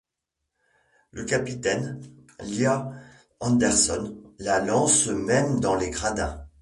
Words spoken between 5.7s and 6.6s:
les gradins.